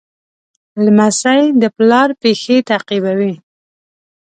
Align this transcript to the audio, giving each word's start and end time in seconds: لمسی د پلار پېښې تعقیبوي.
لمسی 0.85 1.41
د 1.61 1.63
پلار 1.75 2.09
پېښې 2.21 2.57
تعقیبوي. 2.69 3.33